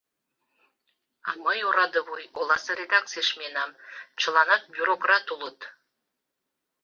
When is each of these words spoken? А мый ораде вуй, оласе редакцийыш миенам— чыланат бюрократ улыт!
А 1.27 1.29
мый 1.43 1.59
ораде 1.67 2.01
вуй, 2.07 2.23
оласе 2.39 2.73
редакцийыш 2.81 3.29
миенам— 3.37 3.71
чыланат 4.19 4.61
бюрократ 4.73 5.25
улыт! 5.33 5.59